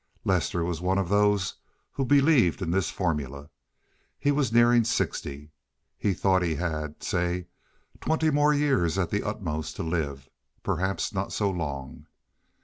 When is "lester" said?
0.25-0.63